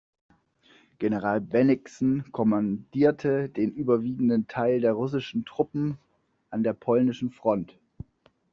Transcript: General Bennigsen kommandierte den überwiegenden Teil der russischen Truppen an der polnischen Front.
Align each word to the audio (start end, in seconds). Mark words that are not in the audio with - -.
General 0.97 1.39
Bennigsen 1.39 2.31
kommandierte 2.31 3.49
den 3.49 3.71
überwiegenden 3.71 4.47
Teil 4.47 4.81
der 4.81 4.93
russischen 4.93 5.45
Truppen 5.45 5.99
an 6.49 6.63
der 6.63 6.73
polnischen 6.73 7.29
Front. 7.29 7.77